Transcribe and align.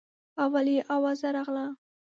اول 0.43 0.67
یې 0.75 0.79
اوازه 0.95 1.27
راغله. 1.35 1.65